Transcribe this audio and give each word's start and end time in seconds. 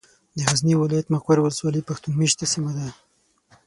د 0.37 0.39
غزني 0.49 0.73
ولايت، 0.77 1.07
مقر 1.15 1.37
ولسوالي 1.41 1.81
پښتون 1.89 2.11
مېشته 2.21 2.45
سيمه 2.53 2.71
ده. 2.77 2.87